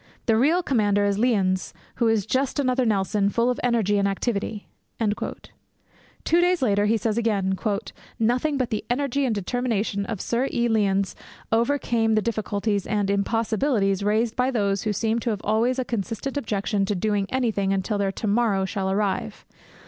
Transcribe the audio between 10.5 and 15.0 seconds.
E. Lyons overcame the difficulties and "impossibilities" raised by those who